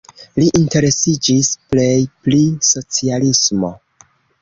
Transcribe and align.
Li 0.37 0.45
interesiĝis 0.59 1.51
plej 1.75 1.91
pri 2.25 2.43
socialismo. 2.73 3.75